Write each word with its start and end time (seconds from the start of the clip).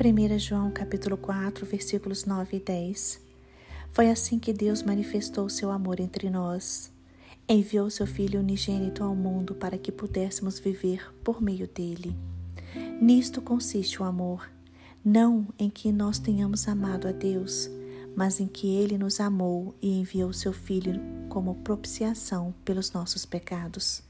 1 0.00 0.38
João 0.38 0.70
capítulo 0.70 1.16
4, 1.16 1.66
versículos 1.66 2.24
9 2.24 2.58
e 2.58 2.60
10. 2.60 3.20
Foi 3.90 4.08
assim 4.08 4.38
que 4.38 4.52
Deus 4.52 4.80
manifestou 4.80 5.48
seu 5.48 5.72
amor 5.72 5.98
entre 5.98 6.30
nós. 6.30 6.92
Enviou 7.48 7.90
seu 7.90 8.06
Filho 8.06 8.38
unigênito 8.38 9.02
ao 9.02 9.12
mundo 9.16 9.56
para 9.56 9.76
que 9.76 9.90
pudéssemos 9.90 10.60
viver 10.60 11.12
por 11.24 11.42
meio 11.42 11.66
dele. 11.66 12.16
Nisto 13.02 13.42
consiste 13.42 14.00
o 14.00 14.04
amor, 14.04 14.48
não 15.04 15.48
em 15.58 15.68
que 15.68 15.90
nós 15.90 16.20
tenhamos 16.20 16.68
amado 16.68 17.08
a 17.08 17.12
Deus, 17.12 17.68
mas 18.14 18.38
em 18.38 18.46
que 18.46 18.68
ele 18.76 18.96
nos 18.96 19.18
amou 19.18 19.74
e 19.82 19.98
enviou 19.98 20.32
seu 20.32 20.52
Filho 20.52 20.92
como 21.28 21.56
propiciação 21.56 22.54
pelos 22.64 22.92
nossos 22.92 23.26
pecados. 23.26 24.00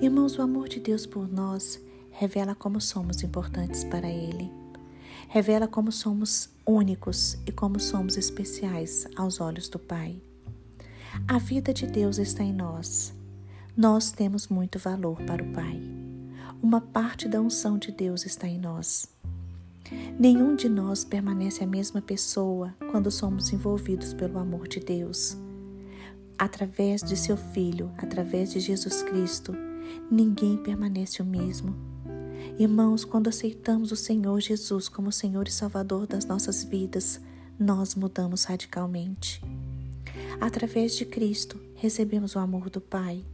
Irmãos, 0.00 0.38
o 0.38 0.42
amor 0.42 0.68
de 0.68 0.78
Deus 0.78 1.04
por 1.04 1.28
nós 1.28 1.80
revela 2.12 2.54
como 2.54 2.80
somos 2.80 3.24
importantes 3.24 3.82
para 3.82 4.08
Ele 4.08 4.67
revela 5.28 5.66
como 5.66 5.90
somos 5.90 6.50
únicos 6.66 7.38
e 7.46 7.52
como 7.52 7.80
somos 7.80 8.16
especiais 8.16 9.06
aos 9.16 9.40
olhos 9.40 9.68
do 9.68 9.78
Pai. 9.78 10.20
A 11.26 11.38
vida 11.38 11.72
de 11.72 11.86
Deus 11.86 12.18
está 12.18 12.44
em 12.44 12.52
nós. 12.52 13.12
Nós 13.76 14.10
temos 14.10 14.48
muito 14.48 14.78
valor 14.78 15.20
para 15.22 15.42
o 15.42 15.52
Pai. 15.52 15.80
Uma 16.62 16.80
parte 16.80 17.28
da 17.28 17.40
unção 17.40 17.78
de 17.78 17.90
Deus 17.90 18.26
está 18.26 18.46
em 18.46 18.58
nós. 18.58 19.08
Nenhum 20.18 20.54
de 20.54 20.68
nós 20.68 21.04
permanece 21.04 21.64
a 21.64 21.66
mesma 21.66 22.02
pessoa 22.02 22.74
quando 22.90 23.10
somos 23.10 23.52
envolvidos 23.52 24.12
pelo 24.12 24.38
amor 24.38 24.68
de 24.68 24.80
Deus. 24.80 25.36
Através 26.38 27.02
de 27.02 27.16
seu 27.16 27.36
Filho, 27.36 27.90
através 27.96 28.52
de 28.52 28.60
Jesus 28.60 29.02
Cristo, 29.02 29.54
ninguém 30.10 30.56
permanece 30.56 31.22
o 31.22 31.24
mesmo. 31.24 31.87
Irmãos, 32.56 33.04
quando 33.04 33.28
aceitamos 33.28 33.92
o 33.92 33.96
Senhor 33.96 34.40
Jesus 34.40 34.88
como 34.88 35.12
Senhor 35.12 35.46
e 35.46 35.50
Salvador 35.50 36.06
das 36.06 36.24
nossas 36.24 36.64
vidas, 36.64 37.20
nós 37.58 37.94
mudamos 37.94 38.44
radicalmente. 38.44 39.42
Através 40.40 40.96
de 40.96 41.04
Cristo, 41.04 41.60
recebemos 41.74 42.34
o 42.34 42.38
amor 42.38 42.70
do 42.70 42.80
Pai. 42.80 43.24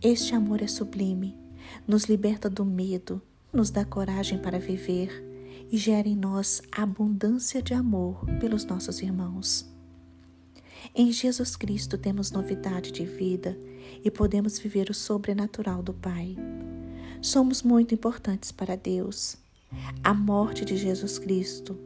Este 0.00 0.34
amor 0.34 0.62
é 0.62 0.66
sublime, 0.66 1.36
nos 1.86 2.04
liberta 2.04 2.48
do 2.48 2.64
medo, 2.64 3.20
nos 3.52 3.70
dá 3.70 3.84
coragem 3.84 4.38
para 4.38 4.58
viver 4.58 5.24
e 5.70 5.76
gera 5.76 6.08
em 6.08 6.16
nós 6.16 6.62
abundância 6.72 7.60
de 7.60 7.74
amor 7.74 8.24
pelos 8.40 8.64
nossos 8.64 9.00
irmãos. 9.00 9.68
Em 10.94 11.12
Jesus 11.12 11.56
Cristo 11.56 11.98
temos 11.98 12.30
novidade 12.30 12.90
de 12.92 13.04
vida 13.04 13.58
e 14.04 14.10
podemos 14.10 14.58
viver 14.58 14.90
o 14.90 14.94
sobrenatural 14.94 15.82
do 15.82 15.92
Pai 15.92 16.36
somos 17.20 17.62
muito 17.62 17.94
importantes 17.94 18.52
para 18.52 18.76
Deus. 18.76 19.36
A 20.02 20.14
morte 20.14 20.64
de 20.64 20.76
Jesus 20.76 21.18
Cristo, 21.18 21.78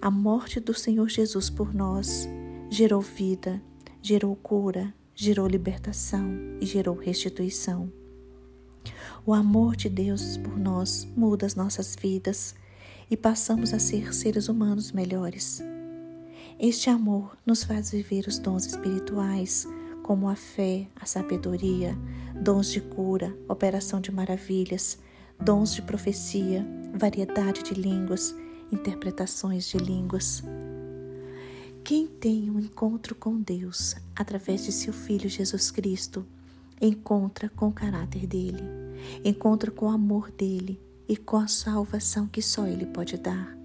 a 0.00 0.10
morte 0.10 0.60
do 0.60 0.74
Senhor 0.74 1.08
Jesus 1.08 1.50
por 1.50 1.74
nós, 1.74 2.28
gerou 2.70 3.00
vida, 3.00 3.60
gerou 4.02 4.36
cura, 4.36 4.92
gerou 5.14 5.46
libertação 5.46 6.30
e 6.60 6.66
gerou 6.66 6.94
restituição. 6.94 7.92
O 9.24 9.32
amor 9.32 9.74
de 9.74 9.88
Deus 9.88 10.36
por 10.36 10.58
nós 10.58 11.08
muda 11.16 11.46
as 11.46 11.54
nossas 11.54 11.96
vidas 11.96 12.54
e 13.10 13.16
passamos 13.16 13.72
a 13.72 13.78
ser 13.78 14.14
seres 14.14 14.48
humanos 14.48 14.92
melhores. 14.92 15.62
Este 16.58 16.90
amor 16.90 17.36
nos 17.44 17.64
faz 17.64 17.90
viver 17.90 18.26
os 18.26 18.38
dons 18.38 18.66
espirituais 18.66 19.66
como 20.04 20.28
a 20.28 20.36
fé, 20.36 20.86
a 21.00 21.06
sabedoria, 21.06 21.96
dons 22.34 22.70
de 22.70 22.78
cura, 22.78 23.34
operação 23.48 24.02
de 24.02 24.12
maravilhas, 24.12 24.98
dons 25.40 25.74
de 25.74 25.80
profecia, 25.80 26.64
variedade 26.92 27.62
de 27.62 27.72
línguas, 27.72 28.36
interpretações 28.70 29.66
de 29.66 29.78
línguas. 29.78 30.42
Quem 31.82 32.06
tem 32.06 32.50
um 32.50 32.60
encontro 32.60 33.14
com 33.14 33.40
Deus 33.40 33.96
através 34.14 34.66
de 34.66 34.72
seu 34.72 34.92
Filho 34.92 35.28
Jesus 35.28 35.70
Cristo, 35.70 36.24
encontra 36.78 37.48
com 37.48 37.68
o 37.68 37.72
caráter 37.72 38.26
dele, 38.26 38.62
encontra 39.24 39.70
com 39.70 39.86
o 39.86 39.90
amor 39.90 40.30
dele 40.30 40.78
e 41.08 41.16
com 41.16 41.38
a 41.38 41.46
salvação 41.46 42.26
que 42.26 42.42
só 42.42 42.66
ele 42.66 42.84
pode 42.84 43.16
dar. 43.16 43.63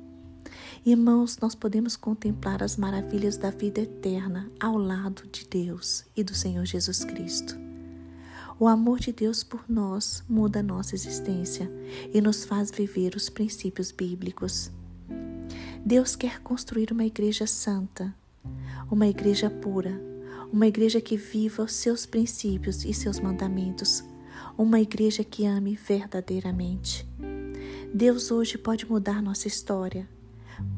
Irmãos, 0.85 1.37
nós 1.39 1.53
podemos 1.53 1.97
contemplar 1.97 2.63
as 2.63 2.77
maravilhas 2.77 3.35
da 3.35 3.49
vida 3.49 3.81
eterna 3.81 4.49
ao 4.57 4.77
lado 4.77 5.23
de 5.29 5.45
Deus 5.45 6.05
e 6.15 6.23
do 6.23 6.33
Senhor 6.33 6.65
Jesus 6.65 7.03
Cristo. 7.03 7.57
O 8.57 8.65
amor 8.65 8.97
de 8.99 9.11
Deus 9.11 9.43
por 9.43 9.65
nós 9.67 10.23
muda 10.27 10.61
a 10.61 10.63
nossa 10.63 10.95
existência 10.95 11.69
e 12.13 12.21
nos 12.21 12.45
faz 12.45 12.71
viver 12.71 13.13
os 13.15 13.29
princípios 13.29 13.91
bíblicos. 13.91 14.71
Deus 15.85 16.15
quer 16.15 16.39
construir 16.39 16.93
uma 16.93 17.05
igreja 17.05 17.45
santa, 17.45 18.15
uma 18.89 19.07
igreja 19.07 19.49
pura, 19.49 20.01
uma 20.51 20.65
igreja 20.65 21.01
que 21.01 21.17
viva 21.17 21.63
os 21.63 21.73
seus 21.73 22.05
princípios 22.05 22.85
e 22.85 22.93
seus 22.93 23.19
mandamentos, 23.19 24.01
uma 24.57 24.79
igreja 24.79 25.25
que 25.25 25.45
ame 25.45 25.75
verdadeiramente. 25.75 27.05
Deus 27.93 28.31
hoje 28.31 28.57
pode 28.57 28.89
mudar 28.89 29.21
nossa 29.21 29.47
história 29.47 30.07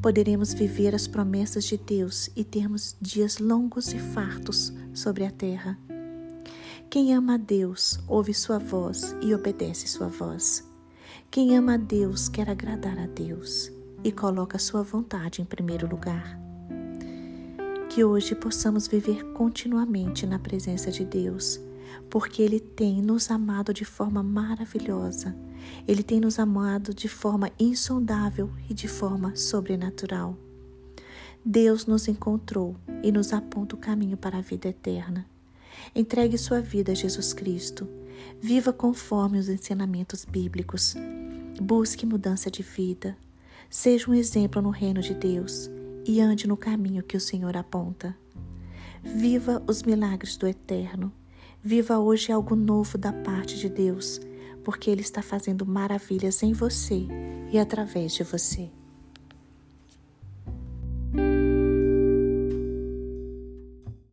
poderemos 0.00 0.52
viver 0.52 0.94
as 0.94 1.06
promessas 1.06 1.64
de 1.64 1.76
Deus 1.76 2.30
e 2.34 2.44
termos 2.44 2.96
dias 3.00 3.38
longos 3.38 3.92
e 3.92 3.98
fartos 3.98 4.72
sobre 4.92 5.24
a 5.24 5.30
terra. 5.30 5.78
Quem 6.90 7.14
ama 7.14 7.34
a 7.34 7.36
Deus 7.38 7.98
ouve 8.06 8.34
sua 8.34 8.58
voz 8.58 9.16
e 9.22 9.34
obedece 9.34 9.88
sua 9.88 10.08
voz. 10.08 10.62
Quem 11.30 11.56
ama 11.56 11.74
a 11.74 11.78
Deus 11.78 12.28
quer 12.28 12.50
agradar 12.50 12.98
a 12.98 13.06
Deus 13.06 13.72
e 14.04 14.12
coloca 14.12 14.58
sua 14.58 14.82
vontade 14.82 15.40
em 15.40 15.44
primeiro 15.44 15.88
lugar. 15.88 16.38
Que 17.88 18.04
hoje 18.04 18.34
possamos 18.34 18.86
viver 18.86 19.24
continuamente 19.32 20.26
na 20.26 20.38
presença 20.38 20.90
de 20.90 21.04
Deus 21.04 21.60
porque 22.10 22.42
Ele 22.42 22.60
tem 22.60 23.00
nos 23.00 23.30
amado 23.30 23.72
de 23.72 23.84
forma 23.84 24.22
maravilhosa. 24.22 25.34
Ele 25.86 26.02
tem 26.02 26.20
nos 26.20 26.38
amado 26.38 26.92
de 26.92 27.08
forma 27.08 27.50
insondável 27.58 28.50
e 28.68 28.74
de 28.74 28.88
forma 28.88 29.34
sobrenatural. 29.36 30.36
Deus 31.44 31.86
nos 31.86 32.06
encontrou 32.08 32.76
e 33.02 33.10
nos 33.10 33.32
aponta 33.32 33.74
o 33.74 33.78
caminho 33.78 34.16
para 34.16 34.38
a 34.38 34.40
vida 34.40 34.68
eterna. 34.68 35.26
Entregue 35.94 36.38
sua 36.38 36.60
vida 36.60 36.92
a 36.92 36.94
Jesus 36.94 37.32
Cristo. 37.32 37.88
Viva 38.40 38.72
conforme 38.72 39.38
os 39.38 39.48
ensinamentos 39.48 40.24
bíblicos. 40.24 40.94
Busque 41.60 42.06
mudança 42.06 42.50
de 42.50 42.62
vida. 42.62 43.16
Seja 43.68 44.10
um 44.10 44.14
exemplo 44.14 44.60
no 44.62 44.70
reino 44.70 45.00
de 45.00 45.14
Deus 45.14 45.70
e 46.06 46.20
ande 46.20 46.46
no 46.46 46.56
caminho 46.56 47.02
que 47.02 47.16
o 47.16 47.20
Senhor 47.20 47.56
aponta. 47.56 48.16
Viva 49.02 49.62
os 49.66 49.82
milagres 49.82 50.36
do 50.36 50.46
Eterno 50.46 51.12
Viva 51.64 52.00
hoje 52.00 52.32
algo 52.32 52.56
novo 52.56 52.98
da 52.98 53.12
parte 53.12 53.56
de 53.56 53.68
Deus, 53.68 54.20
porque 54.64 54.90
Ele 54.90 55.00
está 55.00 55.22
fazendo 55.22 55.64
maravilhas 55.64 56.42
em 56.42 56.52
você 56.52 57.06
e 57.52 57.56
através 57.56 58.14
de 58.14 58.24
você. 58.24 58.68